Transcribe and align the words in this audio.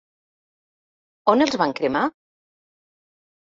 On 1.35 1.45
els 1.47 1.59
van 1.65 1.77
cremar? 1.81 2.03